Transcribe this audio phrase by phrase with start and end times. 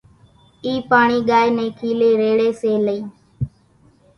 [0.65, 2.99] اِي پاڻي ڳائي ني کيلي ريڙي سي لئي۔